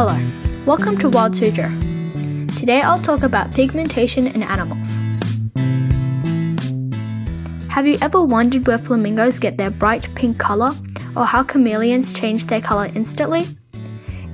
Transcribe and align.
Hello, 0.00 0.16
welcome 0.64 0.96
to 0.98 1.08
Wild 1.08 1.32
Suzhou. 1.32 2.56
Today 2.56 2.80
I'll 2.82 3.02
talk 3.02 3.24
about 3.24 3.50
pigmentation 3.50 4.28
in 4.28 4.44
animals. 4.44 4.96
Have 7.68 7.84
you 7.84 7.98
ever 8.00 8.22
wondered 8.22 8.64
where 8.68 8.78
flamingos 8.78 9.40
get 9.40 9.58
their 9.58 9.70
bright 9.72 10.08
pink 10.14 10.38
color 10.38 10.70
or 11.16 11.24
how 11.26 11.42
chameleons 11.42 12.14
change 12.14 12.44
their 12.44 12.60
color 12.60 12.92
instantly? 12.94 13.48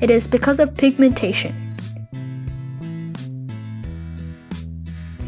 It 0.03 0.11
is 0.11 0.29
because 0.29 0.61
of 0.61 0.77
pigmentation. 0.77 1.55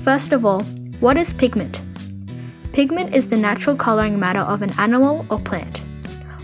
First 0.04 0.32
of 0.32 0.44
all, 0.44 0.60
what 1.00 1.16
is 1.16 1.32
pigment? 1.32 1.80
Pigment 2.74 3.14
is 3.14 3.28
the 3.28 3.38
natural 3.38 3.74
coloring 3.74 4.20
matter 4.20 4.40
of 4.40 4.60
an 4.60 4.78
animal 4.78 5.24
or 5.30 5.38
plant, 5.38 5.80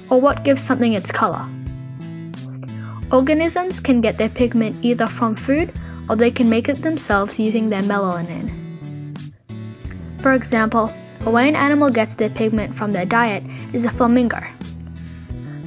or 0.09 0.19
what 0.19 0.45
gives 0.45 0.63
something 0.63 0.95
its 0.95 1.13
color. 1.13 1.47
Organisms 3.13 3.79
can 3.79 4.01
get 4.01 4.17
their 4.17 4.31
pigment 4.31 4.83
either 4.83 5.07
from 5.07 5.37
food 5.37 5.71
or 6.09 6.17
they 6.17 6.31
can 6.31 6.49
make 6.49 6.71
it 6.71 6.81
themselves 6.81 7.39
using 7.39 7.69
their 7.69 7.83
melanin. 7.83 8.51
For 10.23 10.33
example, 10.33 10.91
a 11.27 11.31
way 11.31 11.47
an 11.47 11.55
animal 11.55 11.91
gets 11.91 12.15
their 12.15 12.31
pigment 12.31 12.75
from 12.75 12.93
their 12.93 13.05
diet 13.05 13.45
is 13.75 13.85
a 13.85 13.91
flamingo. 13.91 14.43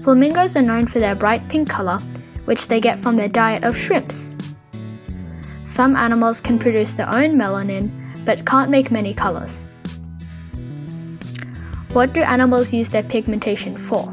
Flamingos 0.01 0.55
are 0.55 0.63
known 0.63 0.87
for 0.87 0.99
their 0.99 1.13
bright 1.13 1.47
pink 1.47 1.69
color, 1.69 1.99
which 2.45 2.67
they 2.67 2.79
get 2.79 2.99
from 2.99 3.15
their 3.15 3.27
diet 3.27 3.63
of 3.63 3.77
shrimps. 3.77 4.27
Some 5.63 5.95
animals 5.95 6.41
can 6.41 6.57
produce 6.57 6.95
their 6.95 7.09
own 7.09 7.35
melanin 7.37 7.91
but 8.25 8.47
can't 8.47 8.71
make 8.71 8.89
many 8.89 9.13
colors. 9.13 9.59
What 11.93 12.11
do 12.11 12.23
animals 12.23 12.73
use 12.73 12.89
their 12.89 13.03
pigmentation 13.03 13.77
for? 13.77 14.11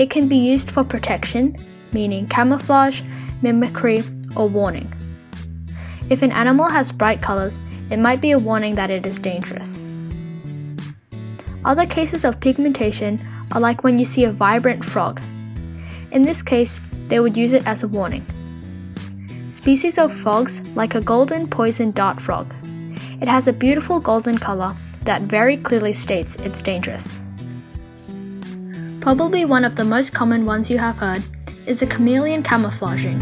It 0.00 0.10
can 0.10 0.26
be 0.26 0.36
used 0.36 0.68
for 0.68 0.82
protection, 0.82 1.56
meaning 1.92 2.26
camouflage, 2.26 3.02
mimicry, 3.42 4.02
or 4.36 4.48
warning. 4.48 4.92
If 6.10 6.22
an 6.22 6.32
animal 6.32 6.68
has 6.68 6.92
bright 6.92 7.22
colors, 7.22 7.60
it 7.90 7.98
might 7.98 8.20
be 8.20 8.32
a 8.32 8.38
warning 8.38 8.74
that 8.74 8.90
it 8.90 9.06
is 9.06 9.18
dangerous. 9.18 9.80
Other 11.64 11.86
cases 11.86 12.24
of 12.24 12.40
pigmentation 12.40 13.20
are 13.52 13.60
like 13.60 13.84
when 13.84 13.98
you 13.98 14.04
see 14.04 14.24
a 14.24 14.32
vibrant 14.32 14.84
frog. 14.84 15.20
In 16.10 16.22
this 16.22 16.42
case, 16.42 16.80
they 17.08 17.20
would 17.20 17.36
use 17.36 17.52
it 17.52 17.66
as 17.66 17.82
a 17.82 17.88
warning. 17.88 18.26
Species 19.50 19.98
of 19.98 20.12
frogs 20.12 20.66
like 20.74 20.94
a 20.94 21.00
golden 21.00 21.46
poison 21.46 21.90
dart 21.92 22.20
frog. 22.20 22.54
It 23.20 23.28
has 23.28 23.46
a 23.46 23.52
beautiful 23.52 24.00
golden 24.00 24.38
color 24.38 24.74
that 25.04 25.22
very 25.22 25.56
clearly 25.56 25.92
states 25.92 26.34
it's 26.36 26.62
dangerous. 26.62 27.18
Probably 29.00 29.44
one 29.44 29.64
of 29.64 29.76
the 29.76 29.84
most 29.84 30.12
common 30.12 30.46
ones 30.46 30.70
you 30.70 30.78
have 30.78 30.98
heard 30.98 31.22
is 31.66 31.82
a 31.82 31.86
chameleon 31.86 32.42
camouflaging. 32.42 33.20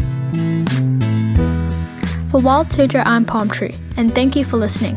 For 2.29 2.39
Wild 2.39 2.69
Suzhou, 2.69 3.03
I'm 3.05 3.25
Palm 3.25 3.49
Tree, 3.49 3.75
and 3.97 4.13
thank 4.15 4.35
you 4.35 4.45
for 4.45 4.57
listening. 4.57 4.95